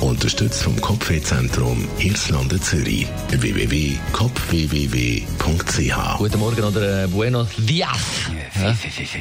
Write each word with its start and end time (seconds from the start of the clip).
Unterstützt 0.00 0.62
vom 0.62 0.80
Kopfwehzentrum 0.80 1.86
Irlande 1.98 2.58
Zürich. 2.58 3.06
www.kopfwww.ch 3.28 6.18
Guten 6.18 6.38
Morgen 6.38 6.64
oder 6.64 7.04
äh, 7.04 7.06
Buenos 7.06 7.48
Dias. 7.58 7.90
Ja, 8.58 8.74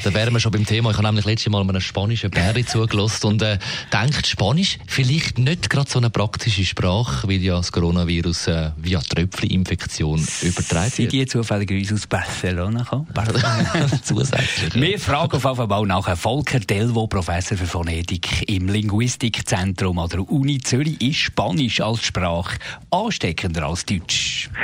da 0.03 0.13
wären 0.13 0.33
wir 0.33 0.39
schon 0.39 0.53
beim 0.53 0.65
Thema. 0.65 0.91
Ich 0.91 0.97
habe 0.97 1.07
nämlich 1.07 1.25
letztes 1.25 1.51
Mal 1.51 1.59
einem 1.61 1.81
spanischen 1.81 2.31
Bärli 2.31 2.65
zugelassen 2.65 3.27
und 3.27 3.41
äh, 3.41 3.59
denkt, 3.91 4.25
Spanisch 4.25 4.79
vielleicht 4.87 5.37
nicht 5.37 5.69
gerade 5.69 5.89
so 5.89 5.99
eine 5.99 6.09
praktische 6.09 6.63
Sprache, 6.63 7.27
weil 7.27 7.41
ja 7.41 7.57
das 7.57 7.73
Coronavirus 7.73 8.47
äh, 8.47 8.71
via 8.77 9.01
Tröpfcheninfektion 9.01 10.25
übertragen 10.41 10.91
Sind 10.91 11.11
die 11.11 11.25
zufälligerweise 11.25 11.95
aus 11.95 12.07
Barcelona 12.07 12.83
gekommen? 12.83 13.07
Zusätzlich. 14.03 14.75
ja. 14.75 14.81
Wir 14.81 14.97
fragen 14.99 15.33
auf 15.33 15.43
jeden 15.43 15.69
Fall 15.69 15.85
nach 15.85 16.17
Volker 16.17 16.61
Delvo, 16.61 17.07
Professor 17.07 17.57
für 17.57 17.67
Phonetik 17.67 18.49
im 18.49 18.69
Linguistikzentrum 18.69 19.99
an 19.99 20.07
der 20.09 20.29
Uni 20.29 20.59
Zürich. 20.69 21.01
Ist 21.01 21.17
Spanisch 21.17 21.81
als 21.81 22.05
Sprache 22.05 22.59
ansteckender 22.91 23.65
als 23.65 23.83
Deutsch? 23.85 24.49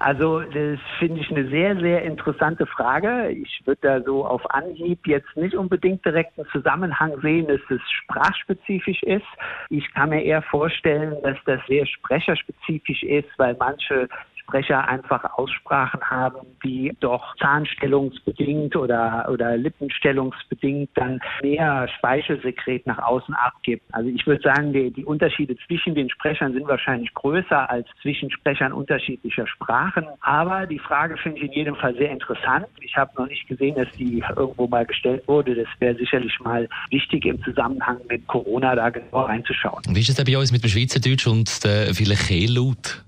Also 0.00 0.40
das 0.40 0.78
finde 0.98 1.22
ich 1.22 1.30
eine 1.30 1.48
sehr, 1.48 1.80
sehr 1.80 2.02
interessante 2.02 2.66
Frage. 2.66 3.30
Ich 3.30 3.62
würde 3.64 3.80
da 3.80 4.02
so 4.02 4.26
auf 4.26 4.42
Anhieb 4.50 5.06
jetzt 5.06 5.34
nicht 5.34 5.54
unbedingt 5.54 6.04
direkt 6.04 6.38
einen 6.38 6.46
Zusammenhang 6.48 7.18
sehen, 7.22 7.46
dass 7.46 7.60
es 7.70 7.80
sprachspezifisch 7.90 9.02
ist. 9.04 9.24
Ich 9.70 9.90
kann 9.94 10.10
mir 10.10 10.22
eher 10.22 10.42
vorstellen, 10.42 11.16
dass 11.22 11.38
das 11.46 11.58
sehr 11.68 11.86
sprecherspezifisch 11.86 13.02
ist, 13.02 13.30
weil 13.38 13.56
manche 13.58 14.06
Sprecher 14.46 14.86
einfach 14.86 15.24
Aussprachen 15.38 16.00
haben, 16.02 16.46
die 16.62 16.92
doch 17.00 17.34
zahnstellungsbedingt 17.36 18.76
oder, 18.76 19.26
oder 19.30 19.56
lippenstellungsbedingt 19.56 20.90
dann 20.94 21.20
mehr 21.42 21.88
Speichelsekret 21.98 22.86
nach 22.86 22.98
außen 22.98 23.34
abgibt. 23.34 23.82
Also 23.92 24.10
ich 24.10 24.26
würde 24.26 24.42
sagen, 24.42 24.72
die, 24.72 24.90
die 24.90 25.04
Unterschiede 25.04 25.56
zwischen 25.66 25.94
den 25.94 26.10
Sprechern 26.10 26.52
sind 26.52 26.66
wahrscheinlich 26.68 27.12
größer 27.14 27.68
als 27.70 27.88
zwischen 28.02 28.30
Sprechern 28.30 28.72
unterschiedlicher 28.72 29.46
Sprachen. 29.46 30.04
Aber 30.20 30.66
die 30.66 30.78
Frage 30.78 31.16
finde 31.16 31.38
ich 31.38 31.44
in 31.46 31.52
jedem 31.52 31.76
Fall 31.76 31.94
sehr 31.94 32.10
interessant. 32.10 32.66
Ich 32.80 32.96
habe 32.96 33.10
noch 33.16 33.28
nicht 33.28 33.46
gesehen, 33.48 33.74
dass 33.76 33.90
die 33.92 34.22
irgendwo 34.36 34.66
mal 34.66 34.84
gestellt 34.84 35.26
wurde. 35.26 35.54
Das 35.54 35.68
wäre 35.78 35.94
sicherlich 35.96 36.38
mal 36.40 36.68
wichtig 36.90 37.24
im 37.24 37.42
Zusammenhang 37.42 37.98
mit 38.08 38.26
Corona 38.26 38.74
da 38.74 38.90
genau 38.90 39.22
reinzuschauen. 39.22 39.82
Wie 39.88 40.00
ist 40.00 40.10
es 40.10 40.16
denn 40.16 40.26
bei 40.26 40.38
uns 40.38 40.52
mit 40.52 40.62
dem 40.62 40.68
Schweizerdeutsch 40.68 41.26
und 41.26 41.64
der 41.64 41.94
vielen 41.94 42.16
Kehllaut? 42.16 43.04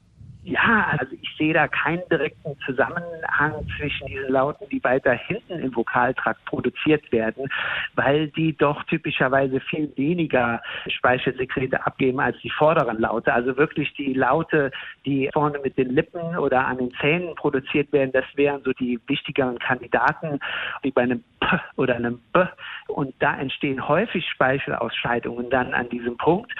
Ja, 0.46 0.96
also 0.96 1.15
sehe 1.38 1.52
da 1.52 1.68
keinen 1.68 2.02
direkten 2.10 2.56
Zusammenhang 2.64 3.66
zwischen 3.76 4.06
diesen 4.06 4.28
Lauten, 4.28 4.68
die 4.68 4.82
weiter 4.82 5.12
hinten 5.12 5.58
im 5.60 5.74
Vokaltrakt 5.74 6.44
produziert 6.44 7.10
werden, 7.12 7.48
weil 7.94 8.28
die 8.28 8.56
doch 8.56 8.82
typischerweise 8.84 9.60
viel 9.60 9.92
weniger 9.96 10.62
Speichelsekrete 10.88 11.84
abgeben 11.86 12.20
als 12.20 12.38
die 12.40 12.50
vorderen 12.50 13.00
Laute. 13.00 13.32
Also 13.32 13.56
wirklich 13.56 13.92
die 13.94 14.14
Laute, 14.14 14.70
die 15.04 15.30
vorne 15.32 15.58
mit 15.62 15.76
den 15.76 15.90
Lippen 15.90 16.36
oder 16.38 16.66
an 16.66 16.78
den 16.78 16.92
Zähnen 17.00 17.34
produziert 17.34 17.92
werden, 17.92 18.12
das 18.12 18.24
wären 18.34 18.62
so 18.62 18.72
die 18.72 18.98
wichtigeren 19.06 19.58
Kandidaten, 19.58 20.40
wie 20.82 20.90
bei 20.90 21.02
einem 21.02 21.22
P 21.40 21.46
oder 21.76 21.96
einem 21.96 22.20
B. 22.32 22.44
Und 22.88 23.14
da 23.18 23.36
entstehen 23.38 23.86
häufig 23.88 24.26
Speichelausscheidungen 24.28 25.50
dann 25.50 25.74
an 25.74 25.88
diesem 25.88 26.16
Punkt. 26.16 26.52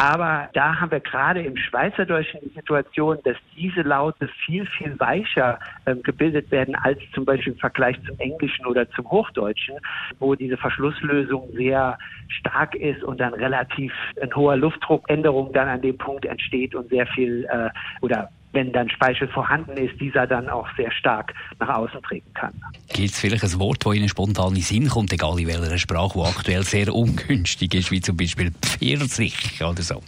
Aber 0.00 0.48
da 0.52 0.80
haben 0.80 0.92
wir 0.92 1.00
gerade 1.00 1.42
im 1.42 1.56
Schweizerdeutschen 1.56 2.38
die 2.44 2.54
Situation, 2.54 3.18
dass 3.24 3.36
diese 3.56 3.82
Laute 3.82 4.28
viel, 4.46 4.64
viel 4.64 4.94
weicher 5.00 5.58
ähm, 5.86 6.04
gebildet 6.04 6.52
werden 6.52 6.76
als 6.76 7.00
zum 7.14 7.24
Beispiel 7.24 7.54
im 7.54 7.58
Vergleich 7.58 8.00
zum 8.06 8.16
Englischen 8.20 8.64
oder 8.66 8.88
zum 8.90 9.10
Hochdeutschen, 9.10 9.74
wo 10.20 10.36
diese 10.36 10.56
Verschlusslösung 10.56 11.48
sehr 11.54 11.98
stark 12.28 12.76
ist 12.76 13.02
und 13.02 13.18
dann 13.18 13.34
relativ 13.34 13.92
ein 14.22 14.32
hoher 14.36 14.56
Luftdruckänderung 14.56 15.52
dann 15.52 15.66
an 15.66 15.82
dem 15.82 15.98
Punkt 15.98 16.26
entsteht 16.26 16.76
und 16.76 16.88
sehr 16.90 17.08
viel 17.08 17.44
äh, 17.50 17.70
oder 18.00 18.30
wenn 18.58 18.72
dann 18.72 18.90
Speichel 18.90 19.28
vorhanden 19.28 19.76
ist, 19.76 20.00
dieser 20.00 20.26
dann 20.26 20.48
auch 20.48 20.66
sehr 20.76 20.90
stark 20.90 21.32
nach 21.60 21.68
außen 21.68 22.02
treten 22.02 22.32
kann. 22.34 22.52
Gibt 22.92 23.10
es 23.10 23.20
vielleicht 23.20 23.44
ein 23.44 23.58
Wort, 23.60 23.86
das 23.86 23.94
Ihnen 23.94 24.08
spontan 24.08 24.48
in 24.48 24.54
den 24.56 24.62
Sinn 24.62 24.88
kommt, 24.88 25.12
egal 25.12 25.38
in 25.38 25.46
welcher 25.46 25.78
Sprache, 25.78 26.16
wo 26.16 26.24
aktuell 26.24 26.64
sehr 26.64 26.92
ungünstig 26.92 27.72
ist, 27.74 27.92
wie 27.92 28.00
zum 28.00 28.16
Beispiel 28.16 28.50
Pfirsich 28.60 29.62
oder 29.62 29.82
so? 29.82 30.02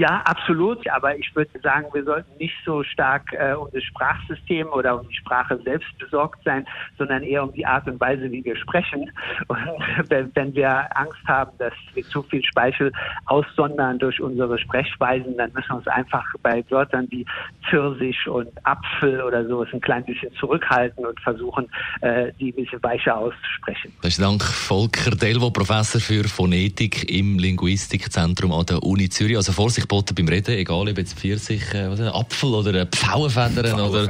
Ja, 0.00 0.22
absolut. 0.24 0.88
Aber 0.88 1.14
ich 1.18 1.30
würde 1.36 1.60
sagen, 1.62 1.84
wir 1.92 2.02
sollten 2.04 2.34
nicht 2.38 2.54
so 2.64 2.82
stark 2.82 3.34
äh, 3.34 3.52
um 3.52 3.68
das 3.70 3.82
Sprachsystem 3.82 4.66
oder 4.68 4.98
um 4.98 5.06
die 5.06 5.14
Sprache 5.14 5.60
selbst 5.62 5.90
besorgt 5.98 6.42
sein, 6.42 6.66
sondern 6.96 7.22
eher 7.22 7.42
um 7.42 7.52
die 7.52 7.66
Art 7.66 7.86
und 7.86 8.00
Weise, 8.00 8.32
wie 8.32 8.42
wir 8.42 8.56
sprechen. 8.56 9.10
Und 9.48 9.58
wenn, 10.08 10.30
wenn 10.34 10.54
wir 10.54 10.96
Angst 10.96 11.20
haben, 11.26 11.50
dass 11.58 11.74
wir 11.92 12.02
zu 12.04 12.22
viel 12.22 12.42
Speichel 12.42 12.92
aussondern 13.26 13.98
durch 13.98 14.22
unsere 14.22 14.58
Sprechweisen, 14.58 15.36
dann 15.36 15.52
müssen 15.52 15.68
wir 15.68 15.76
uns 15.76 15.88
einfach 15.88 16.24
bei 16.42 16.64
Wörtern 16.70 17.06
wie 17.10 17.26
Pfirsich 17.68 18.26
und 18.26 18.48
Apfel 18.64 19.20
oder 19.20 19.46
sowas 19.46 19.68
ein 19.74 19.82
klein 19.82 20.06
bisschen 20.06 20.32
zurückhalten 20.36 21.04
und 21.04 21.20
versuchen, 21.20 21.68
äh, 22.00 22.32
die 22.40 22.52
ein 22.52 22.64
bisschen 22.64 22.82
weicher 22.82 23.18
auszusprechen. 23.18 23.92
Besten 24.00 24.22
Dank, 24.22 24.42
Volker 24.42 25.10
Delvo, 25.10 25.50
Professor 25.50 26.00
für 26.00 26.24
Phonetik 26.24 27.10
im 27.10 27.38
Linguistikzentrum 27.38 28.50
an 28.52 28.64
der 28.64 28.82
Uni 28.82 29.10
Zürich. 29.10 29.36
Also 29.36 29.52
Vorsicht 29.52 29.89
boten 29.90 30.14
beim 30.14 30.28
Reden, 30.28 30.54
egal 30.56 30.88
ob 30.88 30.96
jetzt 30.96 31.18
Pfirsich, 31.18 31.62
äh, 31.74 31.90
was 31.90 31.98
ist 31.98 32.06
das, 32.06 32.14
Apfel 32.14 32.54
oder 32.54 32.72
äh, 32.74 32.86
Pfauenfedern 32.86 33.80
oder, 33.80 34.08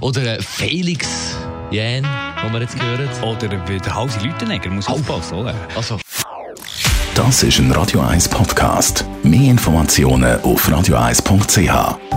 oder 0.00 0.38
äh, 0.38 0.42
Felix 0.42 1.34
Jähn, 1.70 2.06
den 2.44 2.52
wir 2.52 2.60
jetzt 2.60 2.78
gehört. 2.78 3.22
Oder 3.22 3.48
der 3.48 3.94
Hausi 3.94 4.20
Lütenegger 4.20 4.68
muss 4.70 4.86
aufpassen, 4.86 5.38
oder? 5.38 5.54
Also, 5.74 5.98
Das 7.14 7.42
ist 7.42 7.58
ein 7.58 7.72
Radio 7.72 8.00
1 8.00 8.28
Podcast. 8.28 9.06
Mehr 9.22 9.50
Informationen 9.50 10.38
auf 10.42 10.68
radio1.ch. 10.68 12.11